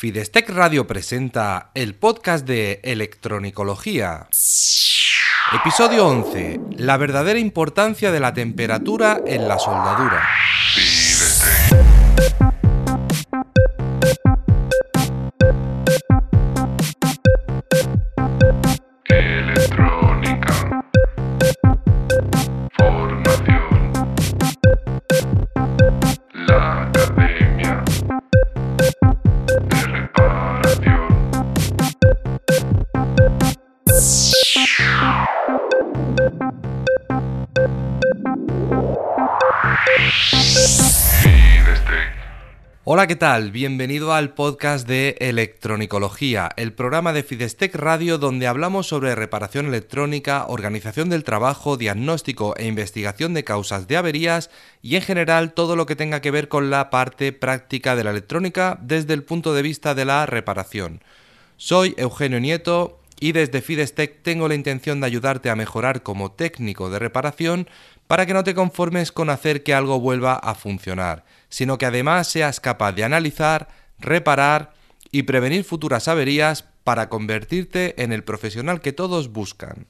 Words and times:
Fidestec 0.00 0.48
Radio 0.48 0.86
presenta 0.86 1.72
el 1.74 1.94
podcast 1.94 2.46
de 2.46 2.80
electronicología. 2.84 4.28
Episodio 5.52 6.06
11. 6.06 6.58
La 6.78 6.96
verdadera 6.96 7.38
importancia 7.38 8.10
de 8.10 8.18
la 8.18 8.32
temperatura 8.32 9.20
en 9.26 9.46
la 9.46 9.58
soldadura. 9.58 10.26
Hola, 42.92 43.06
¿qué 43.06 43.14
tal? 43.14 43.52
Bienvenido 43.52 44.12
al 44.12 44.34
podcast 44.34 44.84
de 44.84 45.14
Electronicología, 45.20 46.48
el 46.56 46.72
programa 46.72 47.12
de 47.12 47.22
Fidestec 47.22 47.72
Radio 47.76 48.18
donde 48.18 48.48
hablamos 48.48 48.88
sobre 48.88 49.14
reparación 49.14 49.66
electrónica, 49.66 50.44
organización 50.48 51.08
del 51.08 51.22
trabajo, 51.22 51.76
diagnóstico 51.76 52.56
e 52.56 52.66
investigación 52.66 53.32
de 53.32 53.44
causas 53.44 53.86
de 53.86 53.96
averías 53.96 54.50
y 54.82 54.96
en 54.96 55.02
general 55.02 55.52
todo 55.52 55.76
lo 55.76 55.86
que 55.86 55.94
tenga 55.94 56.20
que 56.20 56.32
ver 56.32 56.48
con 56.48 56.68
la 56.68 56.90
parte 56.90 57.32
práctica 57.32 57.94
de 57.94 58.02
la 58.02 58.10
electrónica 58.10 58.76
desde 58.82 59.14
el 59.14 59.22
punto 59.22 59.54
de 59.54 59.62
vista 59.62 59.94
de 59.94 60.06
la 60.06 60.26
reparación. 60.26 61.00
Soy 61.58 61.94
Eugenio 61.96 62.40
Nieto 62.40 62.98
y 63.20 63.30
desde 63.30 63.62
Fidestec 63.62 64.20
tengo 64.24 64.48
la 64.48 64.56
intención 64.56 64.98
de 64.98 65.06
ayudarte 65.06 65.48
a 65.48 65.54
mejorar 65.54 66.02
como 66.02 66.32
técnico 66.32 66.90
de 66.90 66.98
reparación 66.98 67.68
para 68.10 68.26
que 68.26 68.34
no 68.34 68.42
te 68.42 68.56
conformes 68.56 69.12
con 69.12 69.30
hacer 69.30 69.62
que 69.62 69.72
algo 69.72 70.00
vuelva 70.00 70.34
a 70.34 70.56
funcionar, 70.56 71.24
sino 71.48 71.78
que 71.78 71.86
además 71.86 72.26
seas 72.26 72.58
capaz 72.58 72.90
de 72.90 73.04
analizar, 73.04 73.68
reparar 74.00 74.72
y 75.12 75.22
prevenir 75.22 75.62
futuras 75.62 76.08
averías 76.08 76.64
para 76.82 77.08
convertirte 77.08 78.02
en 78.02 78.12
el 78.12 78.24
profesional 78.24 78.80
que 78.80 78.92
todos 78.92 79.30
buscan. 79.30 79.86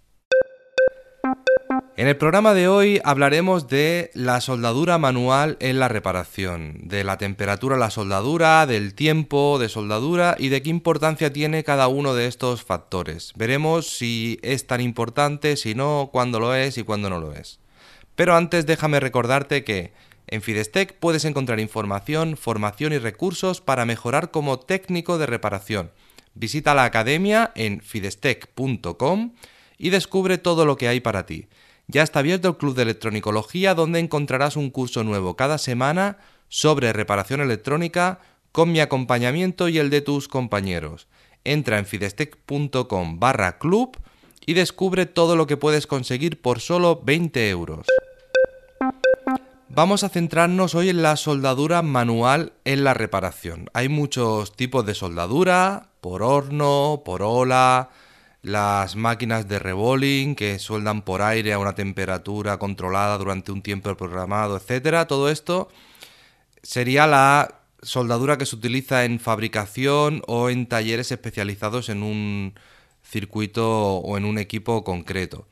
En 1.96 2.08
el 2.08 2.16
programa 2.18 2.52
de 2.52 2.68
hoy 2.68 3.00
hablaremos 3.04 3.68
de 3.68 4.10
la 4.12 4.42
soldadura 4.42 4.98
manual 4.98 5.56
en 5.58 5.78
la 5.78 5.88
reparación, 5.88 6.76
de 6.88 7.04
la 7.04 7.16
temperatura 7.16 7.76
de 7.76 7.80
la 7.80 7.90
soldadura, 7.90 8.66
del 8.66 8.94
tiempo 8.94 9.58
de 9.58 9.70
soldadura 9.70 10.36
y 10.38 10.50
de 10.50 10.60
qué 10.60 10.68
importancia 10.68 11.32
tiene 11.32 11.64
cada 11.64 11.88
uno 11.88 12.12
de 12.12 12.26
estos 12.26 12.64
factores. 12.64 13.32
Veremos 13.34 13.96
si 13.96 14.38
es 14.42 14.66
tan 14.66 14.82
importante, 14.82 15.56
si 15.56 15.74
no, 15.74 16.10
cuándo 16.12 16.38
lo 16.38 16.54
es 16.54 16.76
y 16.76 16.82
cuándo 16.82 17.08
no 17.08 17.18
lo 17.18 17.32
es. 17.32 17.59
Pero 18.20 18.36
antes 18.36 18.66
déjame 18.66 19.00
recordarte 19.00 19.64
que 19.64 19.94
en 20.26 20.42
Fidestec 20.42 20.98
puedes 20.98 21.24
encontrar 21.24 21.58
información, 21.58 22.36
formación 22.36 22.92
y 22.92 22.98
recursos 22.98 23.62
para 23.62 23.86
mejorar 23.86 24.30
como 24.30 24.58
técnico 24.58 25.16
de 25.16 25.24
reparación. 25.24 25.90
Visita 26.34 26.74
la 26.74 26.84
academia 26.84 27.50
en 27.54 27.80
fidestec.com 27.80 29.32
y 29.78 29.88
descubre 29.88 30.36
todo 30.36 30.66
lo 30.66 30.76
que 30.76 30.88
hay 30.88 31.00
para 31.00 31.24
ti. 31.24 31.46
Ya 31.86 32.02
está 32.02 32.18
abierto 32.18 32.48
el 32.48 32.58
Club 32.58 32.74
de 32.74 32.82
Electronicología 32.82 33.74
donde 33.74 34.00
encontrarás 34.00 34.54
un 34.56 34.68
curso 34.68 35.02
nuevo 35.02 35.34
cada 35.34 35.56
semana 35.56 36.18
sobre 36.50 36.92
reparación 36.92 37.40
electrónica 37.40 38.20
con 38.52 38.70
mi 38.70 38.80
acompañamiento 38.80 39.70
y 39.70 39.78
el 39.78 39.88
de 39.88 40.02
tus 40.02 40.28
compañeros. 40.28 41.08
Entra 41.44 41.78
en 41.78 41.86
fidestec.com 41.86 43.18
barra 43.18 43.56
club 43.56 43.96
y 44.44 44.52
descubre 44.52 45.06
todo 45.06 45.36
lo 45.36 45.46
que 45.46 45.56
puedes 45.56 45.86
conseguir 45.86 46.42
por 46.42 46.60
solo 46.60 47.00
20 47.02 47.48
euros. 47.48 47.86
Vamos 49.72 50.02
a 50.02 50.08
centrarnos 50.08 50.74
hoy 50.74 50.88
en 50.88 51.00
la 51.00 51.14
soldadura 51.14 51.80
manual 51.82 52.54
en 52.64 52.82
la 52.82 52.92
reparación. 52.92 53.70
Hay 53.72 53.88
muchos 53.88 54.56
tipos 54.56 54.84
de 54.84 54.96
soldadura, 54.96 55.90
por 56.00 56.24
horno, 56.24 57.02
por 57.04 57.22
ola, 57.22 57.90
las 58.42 58.96
máquinas 58.96 59.46
de 59.46 59.60
rebolling 59.60 60.34
que 60.34 60.58
sueldan 60.58 61.02
por 61.02 61.22
aire 61.22 61.52
a 61.52 61.60
una 61.60 61.76
temperatura 61.76 62.58
controlada 62.58 63.16
durante 63.16 63.52
un 63.52 63.62
tiempo 63.62 63.96
programado, 63.96 64.56
etcétera. 64.56 65.06
Todo 65.06 65.30
esto 65.30 65.68
sería 66.64 67.06
la 67.06 67.60
soldadura 67.80 68.38
que 68.38 68.46
se 68.46 68.56
utiliza 68.56 69.04
en 69.04 69.20
fabricación 69.20 70.22
o 70.26 70.50
en 70.50 70.66
talleres 70.66 71.12
especializados 71.12 71.90
en 71.90 72.02
un 72.02 72.54
circuito 73.04 73.98
o 73.98 74.18
en 74.18 74.24
un 74.24 74.38
equipo 74.38 74.82
concreto. 74.82 75.46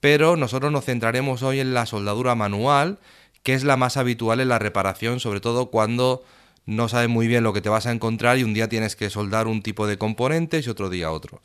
Pero 0.00 0.36
nosotros 0.36 0.72
nos 0.72 0.84
centraremos 0.84 1.44
hoy 1.44 1.60
en 1.60 1.74
la 1.74 1.86
soldadura 1.86 2.34
manual, 2.34 2.98
que 3.42 3.54
es 3.54 3.64
la 3.64 3.76
más 3.76 3.96
habitual 3.96 4.40
en 4.40 4.48
la 4.48 4.58
reparación, 4.58 5.20
sobre 5.20 5.40
todo 5.40 5.66
cuando 5.66 6.22
no 6.64 6.88
sabes 6.88 7.08
muy 7.08 7.26
bien 7.26 7.42
lo 7.42 7.52
que 7.52 7.60
te 7.60 7.68
vas 7.68 7.86
a 7.86 7.92
encontrar 7.92 8.38
y 8.38 8.44
un 8.44 8.54
día 8.54 8.68
tienes 8.68 8.96
que 8.96 9.10
soldar 9.10 9.46
un 9.46 9.62
tipo 9.62 9.86
de 9.86 9.98
componentes 9.98 10.66
y 10.66 10.70
otro 10.70 10.90
día 10.90 11.10
otro. 11.10 11.40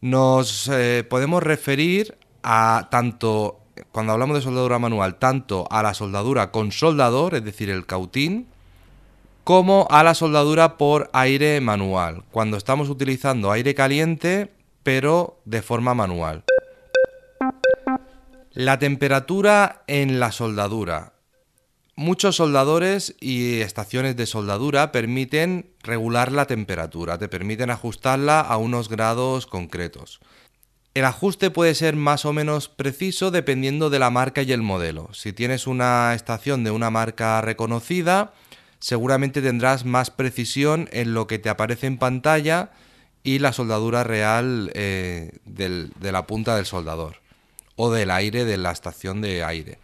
Nos 0.00 0.68
eh, 0.68 1.04
podemos 1.08 1.42
referir 1.42 2.16
a 2.42 2.88
tanto, 2.90 3.60
cuando 3.90 4.12
hablamos 4.12 4.36
de 4.36 4.42
soldadura 4.42 4.78
manual, 4.78 5.16
tanto 5.16 5.66
a 5.70 5.82
la 5.82 5.94
soldadura 5.94 6.50
con 6.50 6.72
soldador, 6.72 7.34
es 7.34 7.44
decir, 7.44 7.70
el 7.70 7.86
cautín, 7.86 8.46
como 9.44 9.88
a 9.90 10.02
la 10.02 10.14
soldadura 10.14 10.76
por 10.76 11.08
aire 11.14 11.60
manual, 11.62 12.22
cuando 12.30 12.58
estamos 12.58 12.90
utilizando 12.90 13.50
aire 13.50 13.74
caliente, 13.74 14.52
pero 14.82 15.40
de 15.46 15.62
forma 15.62 15.94
manual. 15.94 16.44
La 18.58 18.80
temperatura 18.80 19.84
en 19.86 20.18
la 20.18 20.32
soldadura. 20.32 21.12
Muchos 21.94 22.34
soldadores 22.34 23.14
y 23.20 23.60
estaciones 23.60 24.16
de 24.16 24.26
soldadura 24.26 24.90
permiten 24.90 25.70
regular 25.84 26.32
la 26.32 26.46
temperatura, 26.46 27.18
te 27.18 27.28
permiten 27.28 27.70
ajustarla 27.70 28.40
a 28.40 28.56
unos 28.56 28.88
grados 28.88 29.46
concretos. 29.46 30.18
El 30.94 31.04
ajuste 31.04 31.52
puede 31.52 31.76
ser 31.76 31.94
más 31.94 32.24
o 32.24 32.32
menos 32.32 32.68
preciso 32.68 33.30
dependiendo 33.30 33.90
de 33.90 34.00
la 34.00 34.10
marca 34.10 34.42
y 34.42 34.50
el 34.50 34.62
modelo. 34.62 35.08
Si 35.14 35.32
tienes 35.32 35.68
una 35.68 36.12
estación 36.12 36.64
de 36.64 36.72
una 36.72 36.90
marca 36.90 37.40
reconocida, 37.40 38.32
seguramente 38.80 39.40
tendrás 39.40 39.84
más 39.84 40.10
precisión 40.10 40.88
en 40.90 41.14
lo 41.14 41.28
que 41.28 41.38
te 41.38 41.48
aparece 41.48 41.86
en 41.86 41.96
pantalla 41.96 42.72
y 43.22 43.38
la 43.38 43.52
soldadura 43.52 44.02
real 44.02 44.72
eh, 44.74 45.38
de 45.44 46.10
la 46.10 46.26
punta 46.26 46.56
del 46.56 46.66
soldador 46.66 47.27
o 47.78 47.90
del 47.90 48.10
aire 48.10 48.44
de 48.44 48.58
la 48.58 48.72
estación 48.72 49.22
de 49.22 49.44
aire. 49.44 49.78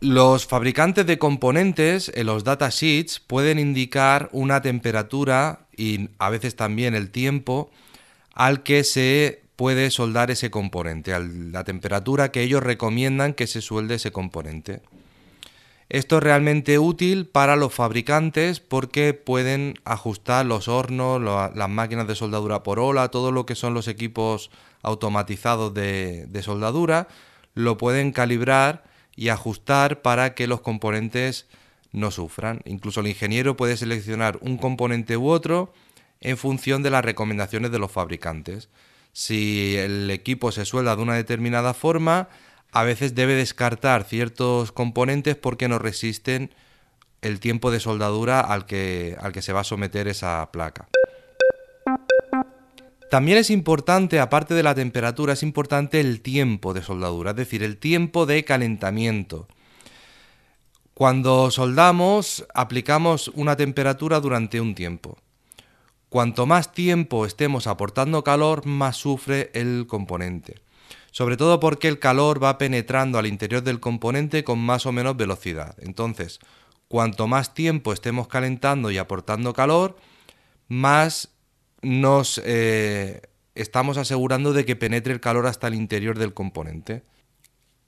Los 0.00 0.46
fabricantes 0.46 1.06
de 1.06 1.18
componentes 1.18 2.10
en 2.14 2.26
los 2.26 2.42
datasheets 2.42 3.20
pueden 3.20 3.58
indicar 3.58 4.28
una 4.32 4.60
temperatura 4.60 5.66
y 5.76 6.10
a 6.18 6.28
veces 6.28 6.56
también 6.56 6.94
el 6.94 7.10
tiempo 7.10 7.70
al 8.34 8.62
que 8.62 8.82
se 8.82 9.42
puede 9.56 9.90
soldar 9.90 10.30
ese 10.30 10.50
componente, 10.50 11.12
a 11.14 11.20
la 11.20 11.64
temperatura 11.64 12.32
que 12.32 12.42
ellos 12.42 12.62
recomiendan 12.62 13.34
que 13.34 13.46
se 13.46 13.60
suelde 13.60 13.96
ese 13.96 14.10
componente. 14.10 14.80
Esto 15.90 16.18
es 16.18 16.22
realmente 16.22 16.78
útil 16.78 17.26
para 17.26 17.56
los 17.56 17.74
fabricantes 17.74 18.60
porque 18.60 19.12
pueden 19.12 19.74
ajustar 19.84 20.46
los 20.46 20.68
hornos, 20.68 21.20
las 21.20 21.68
máquinas 21.68 22.06
de 22.06 22.14
soldadura 22.14 22.62
por 22.62 22.78
ola, 22.78 23.08
todo 23.08 23.32
lo 23.32 23.44
que 23.44 23.56
son 23.56 23.74
los 23.74 23.88
equipos 23.88 24.52
automatizados 24.82 25.74
de, 25.74 26.26
de 26.26 26.42
soldadura, 26.44 27.08
lo 27.54 27.76
pueden 27.76 28.12
calibrar 28.12 28.84
y 29.16 29.30
ajustar 29.30 30.00
para 30.00 30.34
que 30.34 30.46
los 30.46 30.60
componentes 30.60 31.48
no 31.90 32.12
sufran. 32.12 32.60
Incluso 32.66 33.00
el 33.00 33.08
ingeniero 33.08 33.56
puede 33.56 33.76
seleccionar 33.76 34.38
un 34.42 34.58
componente 34.58 35.16
u 35.16 35.28
otro 35.28 35.72
en 36.20 36.36
función 36.36 36.84
de 36.84 36.90
las 36.90 37.04
recomendaciones 37.04 37.72
de 37.72 37.80
los 37.80 37.90
fabricantes. 37.90 38.68
Si 39.12 39.74
el 39.76 40.08
equipo 40.12 40.52
se 40.52 40.64
suelda 40.64 40.94
de 40.94 41.02
una 41.02 41.14
determinada 41.14 41.74
forma, 41.74 42.28
a 42.72 42.84
veces 42.84 43.14
debe 43.14 43.34
descartar 43.34 44.04
ciertos 44.04 44.72
componentes 44.72 45.36
porque 45.36 45.68
no 45.68 45.78
resisten 45.78 46.54
el 47.22 47.40
tiempo 47.40 47.70
de 47.70 47.80
soldadura 47.80 48.40
al 48.40 48.66
que, 48.66 49.16
al 49.20 49.32
que 49.32 49.42
se 49.42 49.52
va 49.52 49.60
a 49.60 49.64
someter 49.64 50.08
esa 50.08 50.50
placa. 50.52 50.88
También 53.10 53.38
es 53.38 53.50
importante, 53.50 54.20
aparte 54.20 54.54
de 54.54 54.62
la 54.62 54.74
temperatura, 54.74 55.32
es 55.32 55.42
importante 55.42 55.98
el 55.98 56.20
tiempo 56.20 56.72
de 56.72 56.82
soldadura, 56.82 57.30
es 57.30 57.36
decir, 57.36 57.64
el 57.64 57.76
tiempo 57.76 58.24
de 58.24 58.44
calentamiento. 58.44 59.48
Cuando 60.94 61.50
soldamos, 61.50 62.46
aplicamos 62.54 63.28
una 63.28 63.56
temperatura 63.56 64.20
durante 64.20 64.60
un 64.60 64.76
tiempo. 64.76 65.18
Cuanto 66.08 66.46
más 66.46 66.72
tiempo 66.72 67.26
estemos 67.26 67.66
aportando 67.66 68.22
calor, 68.22 68.64
más 68.66 68.96
sufre 68.96 69.50
el 69.54 69.86
componente. 69.88 70.60
Sobre 71.10 71.36
todo 71.36 71.60
porque 71.60 71.88
el 71.88 71.98
calor 71.98 72.42
va 72.42 72.58
penetrando 72.58 73.18
al 73.18 73.26
interior 73.26 73.62
del 73.62 73.80
componente 73.80 74.44
con 74.44 74.58
más 74.58 74.86
o 74.86 74.92
menos 74.92 75.16
velocidad. 75.16 75.74
Entonces, 75.80 76.38
cuanto 76.88 77.26
más 77.26 77.54
tiempo 77.54 77.92
estemos 77.92 78.28
calentando 78.28 78.90
y 78.90 78.98
aportando 78.98 79.52
calor, 79.52 79.96
más 80.68 81.30
nos 81.82 82.40
eh, 82.44 83.22
estamos 83.54 83.96
asegurando 83.96 84.52
de 84.52 84.64
que 84.64 84.76
penetre 84.76 85.12
el 85.12 85.20
calor 85.20 85.46
hasta 85.46 85.68
el 85.68 85.74
interior 85.74 86.18
del 86.18 86.34
componente. 86.34 87.02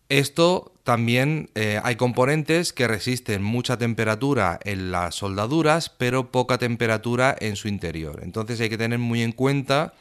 Esto 0.08 0.74
también 0.84 1.48
eh, 1.54 1.80
hay 1.82 1.96
componentes 1.96 2.72
que 2.72 2.86
resisten 2.86 3.42
mucha 3.42 3.78
temperatura 3.78 4.60
en 4.62 4.92
las 4.92 5.14
soldaduras, 5.14 5.88
pero 5.88 6.30
poca 6.30 6.58
temperatura 6.58 7.34
en 7.40 7.56
su 7.56 7.68
interior. 7.68 8.20
Entonces 8.22 8.60
hay 8.60 8.68
que 8.68 8.76
tener 8.76 8.98
muy 8.98 9.22
en 9.22 9.32
cuenta 9.32 9.94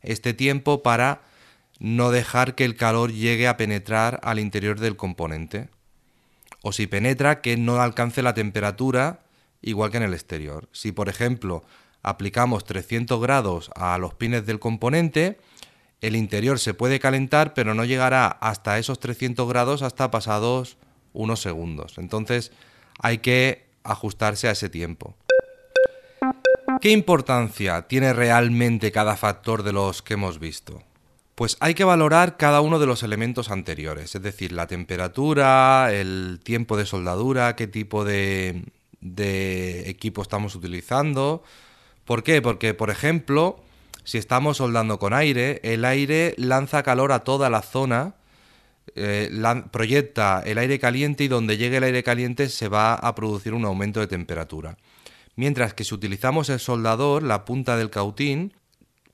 este 0.00 0.32
tiempo 0.32 0.82
para 0.82 1.20
no 1.80 2.10
dejar 2.10 2.54
que 2.54 2.64
el 2.64 2.76
calor 2.76 3.12
llegue 3.12 3.48
a 3.48 3.56
penetrar 3.56 4.20
al 4.22 4.38
interior 4.38 4.78
del 4.78 4.96
componente. 4.96 5.68
O 6.62 6.72
si 6.72 6.86
penetra, 6.86 7.40
que 7.40 7.56
no 7.56 7.80
alcance 7.80 8.22
la 8.22 8.34
temperatura 8.34 9.20
igual 9.62 9.90
que 9.90 9.96
en 9.96 10.04
el 10.04 10.14
exterior. 10.14 10.68
Si 10.72 10.92
por 10.92 11.08
ejemplo 11.08 11.64
aplicamos 12.02 12.64
300 12.64 13.20
grados 13.20 13.70
a 13.74 13.98
los 13.98 14.14
pines 14.14 14.46
del 14.46 14.58
componente, 14.58 15.38
el 16.00 16.16
interior 16.16 16.58
se 16.58 16.74
puede 16.74 17.00
calentar, 17.00 17.54
pero 17.54 17.74
no 17.74 17.84
llegará 17.84 18.26
hasta 18.26 18.78
esos 18.78 19.00
300 19.00 19.48
grados 19.48 19.82
hasta 19.82 20.10
pasados 20.10 20.76
unos 21.12 21.40
segundos. 21.40 21.98
Entonces 21.98 22.52
hay 22.98 23.18
que 23.18 23.66
ajustarse 23.84 24.48
a 24.48 24.52
ese 24.52 24.68
tiempo. 24.68 25.14
¿Qué 26.80 26.90
importancia 26.90 27.82
tiene 27.82 28.12
realmente 28.12 28.92
cada 28.92 29.16
factor 29.16 29.62
de 29.62 29.72
los 29.72 30.02
que 30.02 30.14
hemos 30.14 30.38
visto? 30.38 30.82
Pues 31.40 31.56
hay 31.60 31.72
que 31.72 31.84
valorar 31.84 32.36
cada 32.36 32.60
uno 32.60 32.78
de 32.78 32.84
los 32.84 33.02
elementos 33.02 33.50
anteriores, 33.50 34.14
es 34.14 34.20
decir, 34.20 34.52
la 34.52 34.66
temperatura, 34.66 35.90
el 35.90 36.38
tiempo 36.44 36.76
de 36.76 36.84
soldadura, 36.84 37.56
qué 37.56 37.66
tipo 37.66 38.04
de, 38.04 38.62
equipo 39.86 40.20
estamos 40.20 40.54
utilizando. 40.54 41.42
¿Por 42.04 42.24
qué? 42.24 42.42
Porque, 42.42 42.74
por 42.74 42.90
ejemplo, 42.90 43.58
si 44.04 44.18
estamos 44.18 44.58
soldando 44.58 44.98
con 44.98 45.14
aire, 45.14 45.60
el 45.62 45.86
aire 45.86 46.34
lanza 46.36 46.82
calor 46.82 47.10
a 47.10 47.20
toda 47.20 47.48
la 47.48 47.62
zona, 47.62 48.16
eh, 48.94 49.30
proyecta 49.70 50.42
el 50.44 50.58
aire 50.58 50.78
caliente 50.78 51.24
y 51.24 51.28
donde 51.28 51.56
llegue 51.56 51.78
el 51.78 51.84
aire 51.84 52.02
caliente 52.02 52.50
se 52.50 52.68
va 52.68 52.92
a 52.92 53.14
producir 53.14 53.54
un 53.54 53.64
aumento 53.64 54.00
de 54.00 54.08
temperatura. 54.08 54.76
Mientras 55.36 55.72
que 55.72 55.84
si 55.84 55.94
utilizamos 55.94 56.50
el 56.50 56.60
soldador, 56.60 57.22
la 57.22 57.46
punta 57.46 57.78
del 57.78 57.88
cautín, 57.88 58.52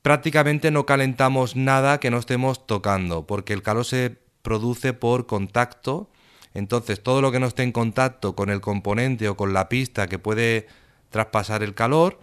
prácticamente 0.07 0.71
no 0.71 0.87
calentamos 0.87 1.57
nada 1.57 1.99
que 1.99 2.13
no 2.13 2.19
estemos 2.19 2.65
tocando, 2.65 3.27
porque 3.27 3.53
el 3.53 3.65
calor 3.65 3.85
se 3.85 4.17
produce 4.43 4.93
por 4.93 5.27
contacto. 5.27 6.09
Entonces 6.55 7.03
todo 7.03 7.21
lo 7.21 7.33
que 7.33 7.41
no 7.41 7.49
esté 7.49 7.65
en 7.65 7.73
contacto 7.73 8.37
con 8.37 8.49
el 8.51 8.61
componente 8.61 9.29
o 9.29 9.37
con 9.37 9.53
la 9.53 9.69
pista 9.69 10.07
que 10.07 10.21
puede 10.21 10.69
traspasar 11.11 11.65
el 11.65 11.75
calor, 11.75 12.21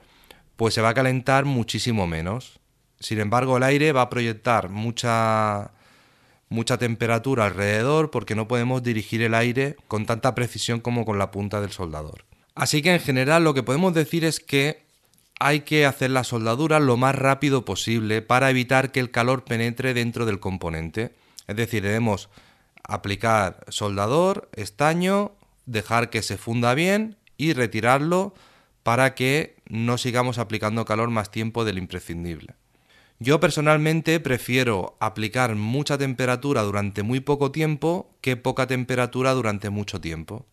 pues 0.55 0.73
se 0.73 0.81
va 0.81 0.87
a 0.87 0.93
calentar 0.93 1.43
muchísimo 1.43 2.07
menos. 2.07 2.61
Sin 3.01 3.19
embargo, 3.19 3.57
el 3.57 3.63
aire 3.63 3.91
va 3.91 4.03
a 4.03 4.09
proyectar 4.09 4.69
mucha, 4.69 5.71
mucha 6.47 6.77
temperatura 6.77 7.47
alrededor 7.47 8.11
porque 8.11 8.33
no 8.33 8.47
podemos 8.47 8.81
dirigir 8.81 9.21
el 9.23 9.33
aire 9.33 9.75
con 9.89 10.05
tanta 10.05 10.33
precisión 10.35 10.79
como 10.79 11.03
con 11.03 11.19
la 11.19 11.31
punta 11.31 11.59
del 11.59 11.71
soldador. 11.71 12.23
Así 12.55 12.81
que 12.81 12.93
en 12.93 13.01
general 13.01 13.43
lo 13.43 13.53
que 13.53 13.63
podemos 13.63 13.93
decir 13.93 14.23
es 14.23 14.39
que 14.39 14.82
hay 15.39 15.61
que 15.61 15.85
hacer 15.85 16.11
la 16.11 16.23
soldadura 16.23 16.79
lo 16.79 16.97
más 16.97 17.15
rápido 17.15 17.65
posible 17.65 18.21
para 18.21 18.49
evitar 18.49 18.91
que 18.91 18.99
el 18.99 19.11
calor 19.11 19.43
penetre 19.43 19.93
dentro 19.93 20.25
del 20.25 20.39
componente. 20.39 21.13
Es 21.47 21.55
decir, 21.55 21.83
debemos 21.83 22.29
aplicar 22.83 23.65
soldador, 23.69 24.49
estaño, 24.53 25.33
dejar 25.65 26.09
que 26.09 26.21
se 26.21 26.37
funda 26.37 26.73
bien 26.73 27.17
y 27.37 27.53
retirarlo 27.53 28.33
para 28.83 29.15
que 29.15 29.55
no 29.67 29.97
sigamos 29.97 30.37
aplicando 30.37 30.85
calor 30.85 31.09
más 31.09 31.31
tiempo 31.31 31.65
del 31.65 31.77
imprescindible. 31.77 32.55
Yo 33.19 33.39
personalmente 33.39 34.19
prefiero 34.19 34.97
aplicar 34.99 35.55
mucha 35.55 35.97
temperatura 35.97 36.61
durante 36.63 37.03
muy 37.03 37.21
poco 37.21 37.51
tiempo 37.51 38.13
que 38.21 38.35
poca 38.35 38.67
temperatura 38.67 39.31
durante 39.33 39.69
mucho 39.69 40.01
tiempo. 40.01 40.45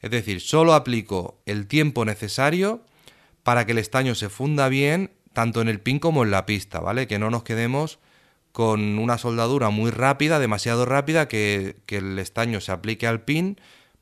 Es 0.00 0.10
decir, 0.10 0.40
solo 0.40 0.74
aplico 0.74 1.40
el 1.46 1.66
tiempo 1.66 2.04
necesario 2.04 2.84
para 3.42 3.66
que 3.66 3.72
el 3.72 3.78
estaño 3.78 4.14
se 4.14 4.28
funda 4.28 4.68
bien 4.68 5.10
tanto 5.32 5.60
en 5.60 5.68
el 5.68 5.80
pin 5.80 5.98
como 5.98 6.24
en 6.24 6.30
la 6.30 6.46
pista, 6.46 6.80
¿vale? 6.80 7.06
Que 7.06 7.18
no 7.18 7.30
nos 7.30 7.44
quedemos 7.44 7.98
con 8.52 8.98
una 8.98 9.16
soldadura 9.16 9.70
muy 9.70 9.90
rápida, 9.90 10.38
demasiado 10.38 10.84
rápida, 10.84 11.28
que, 11.28 11.76
que 11.86 11.98
el 11.98 12.18
estaño 12.18 12.60
se 12.60 12.72
aplique 12.72 13.06
al 13.06 13.22
pin, 13.22 13.60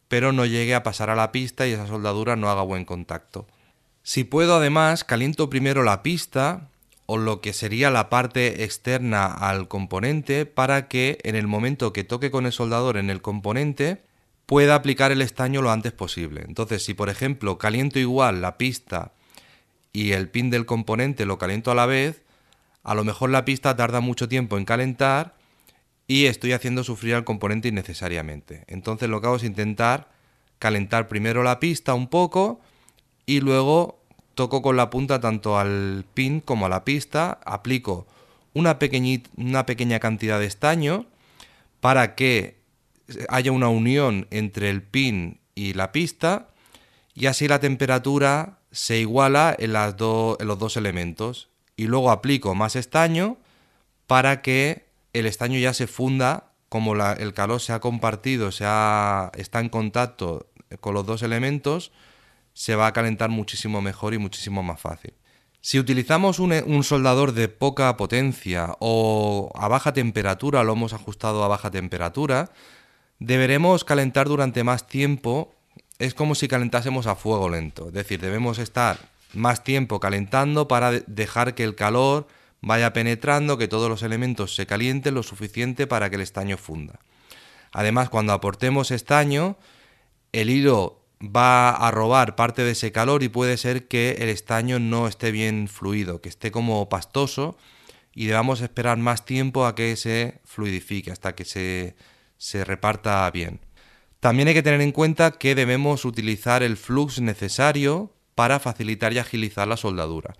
pero 0.08 0.32
no 0.32 0.46
llegue 0.46 0.75
a 0.75 0.82
pasar 0.82 1.11
a 1.11 1.17
la 1.17 1.32
pista 1.32 1.67
y 1.67 1.73
esa 1.73 1.87
soldadura 1.87 2.35
no 2.37 2.50
haga 2.50 2.62
buen 2.62 2.85
contacto. 2.85 3.46
Si 4.02 4.25
puedo 4.25 4.56
además, 4.56 5.05
caliento 5.05 5.50
primero 5.50 5.82
la 5.82 6.02
pista 6.02 6.70
o 7.05 7.19
lo 7.19 7.40
que 7.40 7.52
sería 7.52 7.90
la 7.90 8.08
parte 8.08 8.64
externa 8.64 9.26
al 9.26 9.69
componente 9.69 10.46
para 10.46 10.88
que 10.88 11.19
en 11.25 11.37
el 11.37 11.46
momento 11.46 11.93
que 11.93 12.05
toque 12.05 12.31
con 12.31 12.46
el 12.46 12.52
soldador 12.52 12.96
en 12.96 13.11
el 13.11 13.23
componente 13.23 14.02
pueda 14.46 14.75
aplicar 14.75 15.12
el 15.12 15.20
estaño 15.20 15.61
lo 15.61 15.70
antes 15.70 15.93
posible. 15.93 16.44
Entonces, 16.46 16.85
si 16.85 16.94
por 16.94 17.11
ejemplo 17.11 17.58
caliento 17.58 17.99
igual 17.99 18.40
la 18.40 18.56
pista 18.56 19.12
y 19.93 20.12
el 20.12 20.29
pin 20.29 20.50
del 20.50 20.67
componente 20.67 21.26
lo 21.26 21.38
caliento 21.38 21.70
a 21.70 21.75
la 21.75 21.87
vez, 21.87 22.23
a 22.82 22.94
lo 22.94 23.05
mejor 23.05 23.31
la 23.31 23.44
pista 23.44 23.76
tarda 23.76 24.00
mucho 24.00 24.29
tiempo 24.29 24.56
en 24.58 24.64
calentar 24.64 25.35
y 26.06 26.26
estoy 26.26 26.52
haciendo 26.52 26.85
sufrir 26.85 27.14
al 27.14 27.25
componente 27.25 27.69
innecesariamente. 27.69 28.64
Entonces 28.67 29.08
lo 29.08 29.20
que 29.20 29.26
hago 29.26 29.37
es 29.37 29.44
intentar 29.44 30.08
calentar 30.58 31.08
primero 31.08 31.43
la 31.43 31.61
pista 31.61 31.94
un 31.94 32.08
poco 32.08 32.61
y 33.26 33.40
luego 33.40 34.02
toco 34.35 34.62
con 34.62 34.76
la 34.76 34.90
punta 34.90 35.20
tanto 35.20 35.58
al 35.58 36.05
pin 36.14 36.40
como 36.40 36.67
a 36.67 36.69
la 36.69 36.85
pista, 36.85 37.40
aplico 37.44 38.06
una, 38.55 38.79
una 39.37 39.67
pequeña 39.67 39.99
cantidad 39.99 40.38
de 40.38 40.46
estaño 40.46 41.06
para 41.81 42.14
que 42.14 42.58
haya 43.29 43.52
una 43.52 43.69
unión 43.69 44.26
entre 44.31 44.70
el 44.70 44.82
pin 44.82 45.40
y 45.55 45.75
la 45.75 45.93
pista 45.93 46.49
y 47.14 47.26
así 47.26 47.49
la 47.49 47.61
temperatura 47.61 48.57
se 48.70 48.99
iguala 48.99 49.55
en, 49.59 49.73
las 49.73 49.94
en 49.94 50.47
los 50.47 50.59
dos 50.59 50.76
elementos 50.76 51.49
y 51.76 51.87
luego 51.87 52.11
aplico 52.11 52.55
más 52.55 52.76
estaño 52.76 53.38
para 54.06 54.43
que 54.43 54.87
el 55.12 55.26
estaño 55.26 55.59
ya 55.59 55.75
se 55.75 55.87
funda 55.87 56.49
como 56.69 56.94
el 56.94 57.32
calor 57.32 57.61
se 57.61 57.73
ha 57.73 57.81
compartido, 57.81 58.53
se 58.53 58.65
está 58.65 59.61
en 59.61 59.69
contacto 59.70 60.47
con 60.81 60.94
los 60.94 61.06
dos 61.06 61.23
elementos, 61.23 61.93
se 62.53 62.75
va 62.75 62.88
a 62.88 62.93
calentar 62.93 63.31
muchísimo 63.31 63.81
mejor 63.81 64.15
y 64.15 64.19
muchísimo 64.19 64.62
más 64.62 64.81
fácil. 64.81 65.14
Si 65.61 65.79
utilizamos 65.79 66.38
un, 66.38 66.85
soldador 66.85 67.32
de 67.32 67.49
poca 67.49 67.97
potencia 67.97 68.76
o 68.81 69.50
a 69.54 69.69
baja 69.69 69.92
temperatura, 69.92 70.62
lo 70.62 70.75
hemos 70.75 70.92
ajustado 70.92 71.42
a 71.42 71.49
baja 71.49 71.71
temperatura, 71.71 72.50
deberemos 73.19 73.85
calentar 73.85 74.28
durante 74.28 74.62
más 74.62 74.87
tiempo. 74.87 75.54
Es 75.99 76.14
como 76.14 76.35
si 76.35 76.47
calentásemos 76.47 77.07
a 77.07 77.17
fuego 77.17 77.49
lento, 77.49 77.88
es 77.88 77.93
decir, 77.93 78.21
debemos 78.21 78.59
estar 78.59 78.99
más 79.35 79.64
tiempo 79.64 79.99
calentando 79.99 80.69
para 80.69 80.93
dejar 80.93 81.55
que 81.55 81.64
el 81.64 81.75
calor 81.75 82.28
vaya 82.61 82.93
penetrando, 82.93 83.59
que 83.59 83.69
todos 83.69 83.88
los 83.88 84.02
elementos 84.02 84.55
se 84.55 84.67
calienten 84.67 85.14
lo 85.14 85.23
suficiente 85.23 85.87
para 85.87 86.09
que 86.09 86.17
el 86.17 86.23
estaño 86.23 86.57
funda. 86.57 87.00
Además, 87.73 88.11
cuando 88.11 88.33
aportemos 88.33 88.90
estaño, 88.90 89.57
el 90.33 90.50
hilo 90.50 91.00
va 91.21 91.71
a 91.71 91.90
robar 91.90 92.37
parte 92.37 92.62
de 92.62 92.73
ese 92.73 92.93
calor 92.93 93.23
y 93.25 93.28
puede 93.28 93.57
ser 93.57 93.88
que 93.88 94.19
el 94.21 94.28
estaño 94.28 94.78
no 94.78 95.09
esté 95.09 95.33
bien 95.33 95.69
fluido, 95.69 96.21
que 96.21 96.28
esté 96.28 96.52
como 96.52 96.88
pastoso 96.88 97.57
y 98.14 98.26
debamos 98.26 98.61
esperar 98.61 98.99
más 98.99 99.25
tiempo 99.25 99.67
a 99.67 99.75
que 99.75 99.97
se 99.97 100.40
fluidifique, 100.45 101.11
hasta 101.11 101.35
que 101.35 101.45
se, 101.45 101.97
se 102.37 102.64
reparta 102.64 103.28
bien. 103.33 103.61
También 104.20 104.48
hay 104.48 104.54
que 104.54 104.62
tener 104.62 104.80
en 104.80 104.92
cuenta 104.92 105.32
que 105.32 105.54
debemos 105.54 106.04
utilizar 106.04 106.64
el 106.64 106.76
flux 106.76 107.20
necesario 107.20 108.12
para 108.34 108.58
facilitar 108.58 109.12
y 109.12 109.18
agilizar 109.18 109.68
la 109.68 109.76
soldadura. 109.76 110.34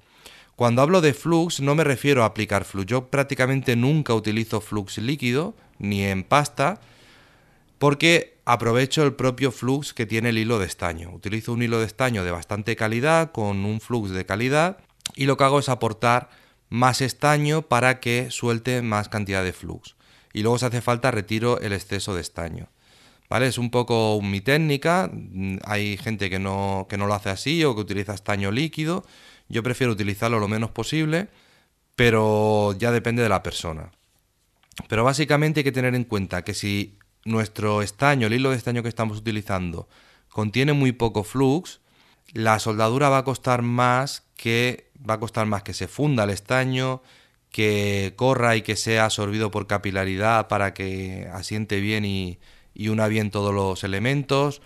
Cuando 0.57 0.83
hablo 0.83 1.01
de 1.01 1.15
flux 1.15 1.61
no 1.61 1.77
me 1.77 1.85
refiero 1.85 2.25
a 2.25 2.27
aplicar 2.27 2.65
flux, 2.65 2.87
yo 2.87 3.09
prácticamente 3.09 3.77
nunca 3.77 4.15
utilizo 4.15 4.61
flux 4.61 4.99
líquido 4.99 5.55
ni 5.79 6.03
en 6.03 6.25
pasta, 6.25 6.81
porque 7.79 8.41
aprovecho 8.45 9.05
el 9.05 9.15
propio 9.15 9.53
flux 9.53 9.95
que 9.95 10.07
tiene 10.07 10.31
el 10.31 10.39
hilo 10.39 10.59
de 10.59 10.67
estaño. 10.67 11.13
Utilizo 11.13 11.53
un 11.53 11.63
hilo 11.63 11.79
de 11.79 11.87
estaño 11.87 12.25
de 12.25 12.33
bastante 12.33 12.75
calidad 12.75 13.31
con 13.31 13.65
un 13.65 13.81
flux 13.81 14.11
de 14.11 14.27
calidad 14.27 14.79
y 15.15 15.27
lo 15.27 15.37
que 15.37 15.45
hago 15.45 15.61
es 15.61 15.69
aportar 15.69 16.31
más 16.69 17.01
estaño 17.01 17.63
para 17.63 18.01
que 18.01 18.33
suelte 18.33 18.83
más 18.83 19.09
cantidad 19.09 19.45
de 19.45 19.53
flux. 19.53 19.95
Y 20.33 20.43
luego 20.43 20.59
si 20.59 20.65
hace 20.65 20.81
falta 20.81 21.13
retiro 21.13 21.61
el 21.61 21.73
exceso 21.73 22.17
de 22.17 22.23
estaño. 22.23 22.69
¿Vale? 23.29 23.47
Es 23.47 23.59
un 23.59 23.71
poco 23.71 24.21
mi 24.23 24.41
técnica. 24.41 25.11
Hay 25.65 25.99
gente 25.99 26.31
que 26.31 26.39
no, 26.39 26.87
que 26.89 26.97
no 26.97 27.07
lo 27.07 27.15
hace 27.15 27.31
así 27.31 27.63
o 27.65 27.75
que 27.75 27.83
utiliza 27.83 28.15
estaño 28.15 28.51
líquido. 28.51 29.05
Yo 29.49 29.63
prefiero 29.63 29.93
utilizarlo 29.93 30.41
lo 30.41 30.49
menos 30.49 30.71
posible, 30.71 31.29
pero 31.95 32.75
ya 32.79 32.91
depende 32.91 33.23
de 33.23 33.29
la 33.29 33.43
persona. 33.43 33.91
Pero 34.89 35.05
básicamente 35.05 35.61
hay 35.61 35.65
que 35.65 35.73
tener 35.73 35.95
en 35.95 36.05
cuenta 36.05 36.43
que 36.43 36.55
si 36.55 36.99
nuestro 37.25 37.83
estaño, 37.83 38.27
el 38.27 38.35
hilo 38.35 38.51
de 38.51 38.57
estaño 38.57 38.83
que 38.83 38.89
estamos 38.89 39.19
utilizando, 39.19 39.89
contiene 40.29 40.73
muy 40.73 40.93
poco 40.93 41.25
flux, 41.25 41.81
la 42.33 42.59
soldadura 42.59 43.09
va 43.09 43.19
a 43.19 43.25
costar 43.25 43.63
más 43.63 44.23
que 44.37 44.91
va 45.09 45.15
a 45.15 45.21
costar 45.21 45.47
más 45.47 45.63
que 45.63 45.75
se 45.75 45.89
funda 45.89 46.25
el 46.25 46.31
estaño, 46.31 47.03
que 47.51 48.15
corra 48.17 48.57
y 48.57 48.63
que 48.63 48.77
sea 48.77 49.07
absorbido 49.07 49.51
por 49.51 49.67
capilaridad 49.67 50.49
para 50.49 50.75
que 50.75 51.29
asiente 51.33 51.81
bien 51.81 52.05
y, 52.05 52.39
y 52.79 52.89
una 52.89 53.09
bien 53.09 53.31
todos 53.31 53.53
los 53.53 53.85
elementos. 53.85 54.63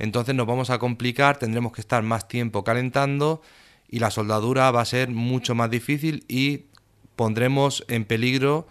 Entonces 0.00 0.34
nos 0.34 0.48
vamos 0.48 0.70
a 0.70 0.80
complicar, 0.80 1.38
tendremos 1.38 1.72
que 1.72 1.82
estar 1.82 2.02
más 2.02 2.26
tiempo 2.26 2.64
calentando 2.64 3.42
y 3.88 4.00
la 4.00 4.10
soldadura 4.10 4.70
va 4.72 4.80
a 4.80 4.86
ser 4.86 5.10
mucho 5.10 5.54
más 5.54 5.70
difícil 5.70 6.24
y 6.26 6.64
pondremos 7.14 7.84
en 7.86 8.06
peligro 8.06 8.66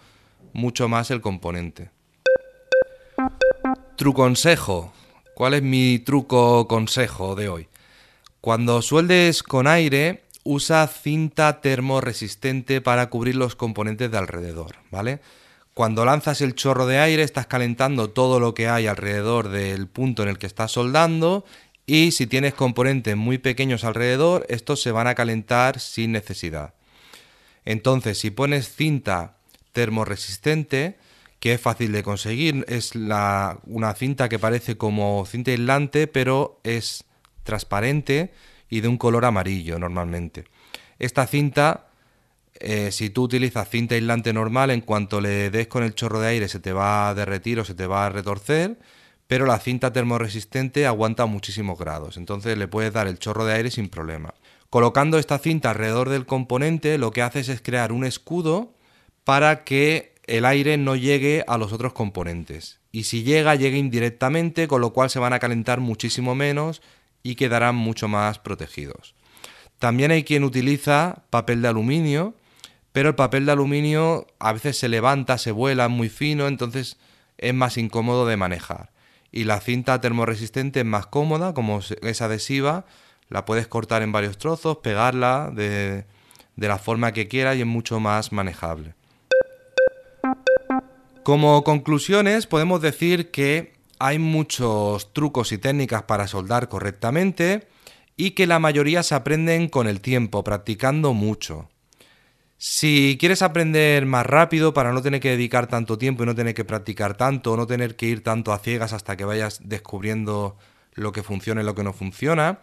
mucho 0.52 0.88
más 0.88 1.10
el 1.10 1.20
componente. 1.20 1.90
Truconsejo. 3.96 4.92
¿Cuál 5.34 5.54
es 5.54 5.62
mi 5.62 6.00
truco 6.00 6.66
consejo 6.66 7.34
de 7.36 7.48
hoy? 7.48 7.68
Cuando 8.40 8.82
sueldes 8.82 9.42
con 9.42 9.66
aire, 9.66 10.24
usa 10.42 10.86
cinta 10.88 11.60
termoresistente 11.60 12.80
para 12.80 13.08
cubrir 13.08 13.36
los 13.36 13.54
componentes 13.54 14.10
de 14.10 14.18
alrededor, 14.18 14.76
¿vale? 14.90 15.20
Cuando 15.74 16.04
lanzas 16.04 16.40
el 16.40 16.54
chorro 16.54 16.86
de 16.86 16.98
aire, 16.98 17.22
estás 17.22 17.46
calentando 17.46 18.10
todo 18.10 18.40
lo 18.40 18.54
que 18.54 18.68
hay 18.68 18.86
alrededor 18.86 19.48
del 19.48 19.86
punto 19.86 20.22
en 20.22 20.28
el 20.28 20.38
que 20.38 20.46
estás 20.46 20.72
soldando 20.72 21.44
y 21.86 22.12
si 22.12 22.26
tienes 22.26 22.54
componentes 22.54 23.16
muy 23.16 23.38
pequeños 23.38 23.84
alrededor, 23.84 24.46
estos 24.48 24.82
se 24.82 24.92
van 24.92 25.06
a 25.06 25.14
calentar 25.14 25.80
sin 25.80 26.12
necesidad. 26.12 26.74
Entonces, 27.64 28.18
si 28.18 28.30
pones 28.30 28.74
cinta 28.74 29.36
termoresistente, 29.72 30.98
que 31.38 31.54
es 31.54 31.60
fácil 31.60 31.92
de 31.92 32.02
conseguir, 32.02 32.64
es 32.68 32.94
una 32.94 33.94
cinta 33.96 34.28
que 34.28 34.38
parece 34.38 34.76
como 34.76 35.24
cinta 35.26 35.50
aislante, 35.50 36.06
pero 36.06 36.60
es 36.64 37.04
transparente 37.42 38.32
y 38.68 38.80
de 38.80 38.88
un 38.88 38.98
color 38.98 39.24
amarillo 39.24 39.78
normalmente. 39.78 40.44
Esta 40.98 41.26
cinta, 41.26 41.89
eh, 42.60 42.92
si 42.92 43.10
tú 43.10 43.24
utilizas 43.24 43.68
cinta 43.68 43.94
aislante 43.94 44.32
normal, 44.32 44.70
en 44.70 44.82
cuanto 44.82 45.20
le 45.20 45.50
des 45.50 45.66
con 45.66 45.82
el 45.82 45.94
chorro 45.94 46.20
de 46.20 46.28
aire 46.28 46.48
se 46.48 46.60
te 46.60 46.72
va 46.72 47.08
a 47.08 47.14
derretir 47.14 47.58
o 47.58 47.64
se 47.64 47.74
te 47.74 47.86
va 47.86 48.06
a 48.06 48.10
retorcer, 48.10 48.78
pero 49.26 49.46
la 49.46 49.58
cinta 49.58 49.92
termoresistente 49.92 50.86
aguanta 50.86 51.26
muchísimos 51.26 51.78
grados, 51.78 52.16
entonces 52.16 52.58
le 52.58 52.68
puedes 52.68 52.92
dar 52.92 53.06
el 53.06 53.18
chorro 53.18 53.44
de 53.44 53.54
aire 53.54 53.70
sin 53.70 53.88
problema. 53.88 54.34
Colocando 54.68 55.18
esta 55.18 55.38
cinta 55.38 55.70
alrededor 55.70 56.08
del 56.10 56.26
componente, 56.26 56.98
lo 56.98 57.10
que 57.10 57.22
haces 57.22 57.48
es 57.48 57.60
crear 57.60 57.92
un 57.92 58.04
escudo 58.04 58.74
para 59.24 59.64
que 59.64 60.14
el 60.26 60.44
aire 60.44 60.76
no 60.76 60.94
llegue 60.94 61.44
a 61.48 61.58
los 61.58 61.72
otros 61.72 61.92
componentes. 61.92 62.78
Y 62.92 63.04
si 63.04 63.24
llega, 63.24 63.56
llegue 63.56 63.78
indirectamente, 63.78 64.68
con 64.68 64.80
lo 64.80 64.92
cual 64.92 65.10
se 65.10 65.18
van 65.18 65.32
a 65.32 65.38
calentar 65.38 65.80
muchísimo 65.80 66.34
menos 66.34 66.82
y 67.22 67.34
quedarán 67.34 67.74
mucho 67.74 68.06
más 68.06 68.38
protegidos. 68.38 69.14
También 69.78 70.10
hay 70.10 70.24
quien 70.24 70.44
utiliza 70.44 71.24
papel 71.30 71.62
de 71.62 71.68
aluminio, 71.68 72.34
pero 72.92 73.10
el 73.10 73.14
papel 73.14 73.46
de 73.46 73.52
aluminio 73.52 74.26
a 74.38 74.52
veces 74.52 74.78
se 74.78 74.88
levanta, 74.88 75.38
se 75.38 75.52
vuela, 75.52 75.88
muy 75.88 76.08
fino, 76.08 76.48
entonces 76.48 76.98
es 77.38 77.54
más 77.54 77.76
incómodo 77.76 78.26
de 78.26 78.36
manejar. 78.36 78.90
Y 79.32 79.44
la 79.44 79.60
cinta 79.60 80.00
termoresistente 80.00 80.80
es 80.80 80.86
más 80.86 81.06
cómoda, 81.06 81.54
como 81.54 81.80
es 82.02 82.22
adhesiva, 82.22 82.84
la 83.28 83.44
puedes 83.44 83.68
cortar 83.68 84.02
en 84.02 84.10
varios 84.10 84.38
trozos, 84.38 84.78
pegarla 84.78 85.52
de, 85.54 86.04
de 86.56 86.68
la 86.68 86.78
forma 86.78 87.12
que 87.12 87.28
quieras 87.28 87.56
y 87.56 87.60
es 87.60 87.66
mucho 87.66 88.00
más 88.00 88.32
manejable. 88.32 88.94
Como 91.22 91.62
conclusiones 91.62 92.46
podemos 92.46 92.82
decir 92.82 93.30
que 93.30 93.74
hay 93.98 94.18
muchos 94.18 95.12
trucos 95.12 95.52
y 95.52 95.58
técnicas 95.58 96.02
para 96.04 96.26
soldar 96.26 96.68
correctamente 96.68 97.68
y 98.16 98.32
que 98.32 98.46
la 98.46 98.58
mayoría 98.58 99.02
se 99.02 99.14
aprenden 99.14 99.68
con 99.68 99.86
el 99.86 100.00
tiempo, 100.00 100.42
practicando 100.42 101.12
mucho. 101.12 101.68
Si 102.62 103.16
quieres 103.18 103.40
aprender 103.40 104.04
más 104.04 104.26
rápido 104.26 104.74
para 104.74 104.92
no 104.92 105.00
tener 105.00 105.20
que 105.20 105.30
dedicar 105.30 105.66
tanto 105.66 105.96
tiempo 105.96 106.22
y 106.22 106.26
no 106.26 106.34
tener 106.34 106.54
que 106.54 106.66
practicar 106.66 107.16
tanto, 107.16 107.56
no 107.56 107.66
tener 107.66 107.96
que 107.96 108.04
ir 108.04 108.22
tanto 108.22 108.52
a 108.52 108.58
ciegas 108.58 108.92
hasta 108.92 109.16
que 109.16 109.24
vayas 109.24 109.60
descubriendo 109.64 110.58
lo 110.92 111.12
que 111.12 111.22
funciona 111.22 111.62
y 111.62 111.64
lo 111.64 111.74
que 111.74 111.84
no 111.84 111.94
funciona, 111.94 112.60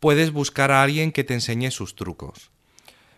puedes 0.00 0.32
buscar 0.32 0.72
a 0.72 0.82
alguien 0.82 1.12
que 1.12 1.22
te 1.22 1.34
enseñe 1.34 1.70
sus 1.70 1.96
trucos. 1.96 2.50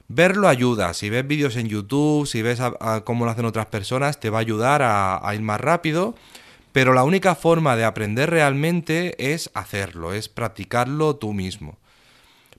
Verlo 0.08 0.48
ayuda, 0.48 0.92
si 0.92 1.08
ves 1.08 1.24
vídeos 1.24 1.54
en 1.54 1.68
YouTube, 1.68 2.26
si 2.26 2.42
ves 2.42 2.60
cómo 3.04 3.24
lo 3.24 3.30
hacen 3.30 3.44
otras 3.44 3.66
personas, 3.66 4.18
te 4.18 4.30
va 4.30 4.38
a 4.38 4.40
ayudar 4.40 4.82
a 4.82 5.34
ir 5.34 5.40
más 5.40 5.60
rápido 5.60 6.16
pero 6.72 6.92
la 6.92 7.04
única 7.04 7.34
forma 7.34 7.76
de 7.76 7.84
aprender 7.84 8.30
realmente 8.30 9.32
es 9.32 9.50
hacerlo, 9.54 10.12
es 10.12 10.28
practicarlo 10.28 11.16
tú 11.16 11.32
mismo. 11.32 11.78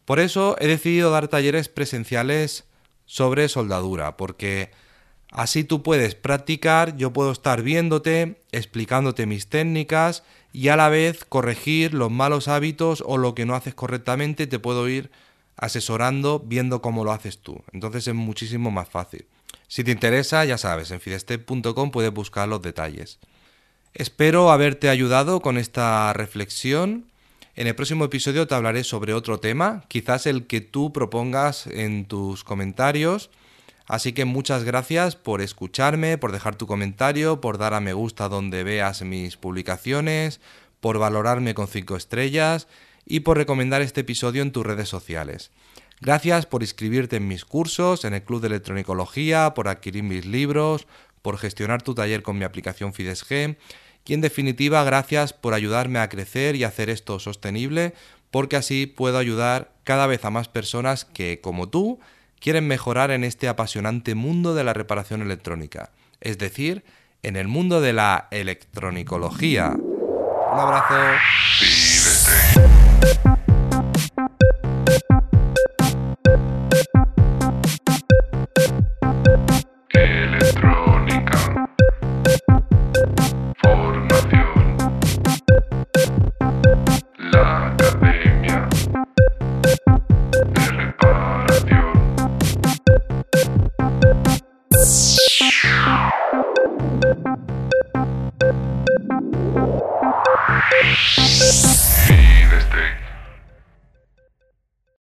Por 0.06 0.20
eso 0.20 0.58
he 0.60 0.68
decidido 0.68 1.12
dar 1.12 1.28
talleres 1.28 1.70
presenciales 1.70 2.66
sobre 3.10 3.50
soldadura, 3.50 4.18
porque 4.18 4.70
así 5.32 5.64
tú 5.64 5.82
puedes 5.82 6.14
practicar, 6.14 6.96
yo 6.96 7.12
puedo 7.12 7.32
estar 7.32 7.64
viéndote, 7.64 8.44
explicándote 8.52 9.26
mis 9.26 9.48
técnicas 9.48 10.24
y 10.54 10.68
a 10.68 10.76
la 10.76 10.90
vez 10.90 11.26
corregir 11.26 11.96
los 11.96 12.12
malos 12.12 12.48
hábitos 12.48 13.04
o 13.04 13.18
lo 13.18 13.34
que 13.34 13.48
no 13.48 13.56
haces 13.56 13.74
correctamente, 13.74 14.46
te 14.46 14.60
puedo 14.60 14.88
ir 14.88 15.10
asesorando 15.58 16.40
viendo 16.40 16.84
cómo 16.84 17.04
lo 17.04 17.12
haces 17.12 17.40
tú. 17.40 17.64
Entonces 17.74 18.08
es 18.08 18.14
muchísimo 18.14 18.70
más 18.70 18.88
fácil. 18.88 19.26
Si 19.68 19.84
te 19.84 19.90
interesa, 19.90 20.46
ya 20.46 20.60
sabes, 20.60 20.92
en 20.92 21.00
fidestep.com 21.00 21.90
puedes 21.90 22.14
buscar 22.14 22.48
los 22.48 22.62
detalles. 22.62 23.18
Espero 23.96 24.52
haberte 24.52 24.88
ayudado 24.88 25.42
con 25.42 25.58
esta 25.58 26.14
reflexión. 26.14 27.10
En 27.56 27.68
el 27.68 27.76
próximo 27.76 28.06
episodio 28.06 28.48
te 28.48 28.56
hablaré 28.56 28.84
sobre 28.84 29.14
otro 29.14 29.40
tema, 29.40 29.84
quizás 29.88 30.26
el 30.28 30.48
que 30.48 30.62
tú 30.62 30.94
propongas 30.94 31.68
en 31.68 32.06
tus 32.06 32.44
comentarios. 32.44 33.30
Así 33.86 34.14
que 34.14 34.24
muchas 34.26 34.64
gracias 34.64 35.16
por 35.16 35.42
escucharme, 35.42 36.18
por 36.18 36.32
dejar 36.32 36.56
tu 36.56 36.68
comentario, 36.68 37.42
por 37.42 37.58
dar 37.58 37.74
a 37.74 37.80
me 37.80 37.94
gusta 37.94 38.30
donde 38.30 38.64
veas 38.64 39.02
mis 39.02 39.36
publicaciones, 39.36 40.40
por 40.80 41.00
valorarme 41.00 41.56
con 41.56 41.68
5 41.68 41.98
estrellas 41.98 42.68
y 43.06 43.22
por 43.22 43.38
recomendar 43.38 43.82
este 43.82 44.02
episodio 44.02 44.44
en 44.44 44.52
tus 44.52 44.66
redes 44.66 44.88
sociales. 44.88 45.52
Gracias 46.02 46.46
por 46.46 46.62
inscribirte 46.62 47.18
en 47.18 47.28
mis 47.28 47.44
cursos, 47.44 48.06
en 48.06 48.14
el 48.14 48.24
Club 48.24 48.42
de 48.42 48.48
Electronicología, 48.48 49.54
por 49.54 49.68
adquirir 49.68 50.04
mis 50.04 50.26
libros, 50.26 50.88
por 51.22 51.38
gestionar 51.38 51.82
tu 51.82 51.96
taller 51.96 52.22
con 52.22 52.38
mi 52.38 52.46
aplicación 52.46 52.94
FidesG 52.94 53.58
y 54.06 54.14
en 54.14 54.22
definitiva 54.22 54.84
gracias 54.84 55.34
por 55.34 55.54
ayudarme 55.54 56.00
a 56.00 56.10
crecer 56.10 56.56
y 56.56 56.64
hacer 56.64 56.90
esto 56.90 57.20
sostenible 57.20 57.94
porque 58.32 58.56
así 58.56 58.86
puedo 58.88 59.18
ayudar 59.18 59.72
cada 59.84 60.08
vez 60.08 60.26
a 60.26 60.30
más 60.30 60.48
personas 60.48 61.06
que, 61.06 61.42
como 61.42 61.70
tú, 61.70 62.00
quieren 62.40 62.68
mejorar 62.68 63.12
en 63.12 63.24
este 63.24 63.48
apasionante 63.48 64.16
mundo 64.16 64.54
de 64.54 64.64
la 64.64 64.74
reparación 64.74 65.22
electrónica, 65.22 65.92
es 66.22 66.38
decir, 66.38 66.84
en 67.24 67.36
el 67.36 67.48
mundo 67.48 67.82
de 67.82 67.94
la 67.94 68.28
electronicología. 68.32 69.76
Un 70.52 70.60
abrazo. 70.60 70.96